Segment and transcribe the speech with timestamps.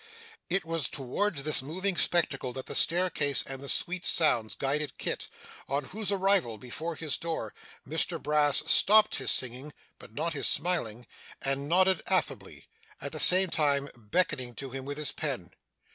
[0.49, 5.27] It was towards this moving spectacle that the staircase and the sweet sounds guided Kit;
[5.69, 7.53] on whose arrival before his door,
[7.87, 11.05] Mr Brass stopped his singing, but not his smiling,
[11.39, 12.67] and nodded affably:
[12.99, 15.51] at the same time beckoning to him with his pen.